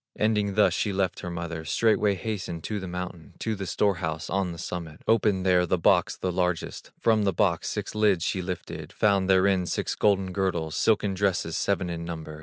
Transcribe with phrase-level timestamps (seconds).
[0.17, 4.31] Ending thus she left her mother, Straightway hastened to the mountain, To the store house
[4.31, 8.41] on the summit, Opened there the box the largest, From the box six lids she
[8.41, 12.39] lifted, Found therein six golden girdles, Silken dresses seven in number.